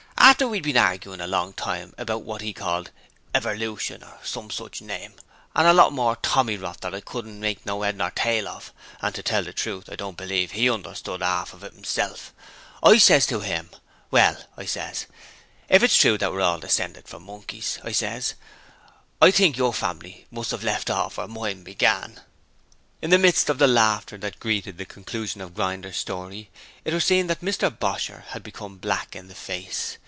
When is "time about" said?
1.53-2.23